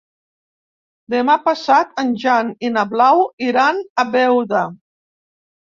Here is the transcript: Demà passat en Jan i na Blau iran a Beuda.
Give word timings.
Demà 1.13 1.35
passat 1.43 1.93
en 2.05 2.15
Jan 2.25 2.49
i 2.69 2.73
na 2.79 2.87
Blau 2.95 3.25
iran 3.53 3.87
a 4.05 4.11
Beuda. 4.19 4.69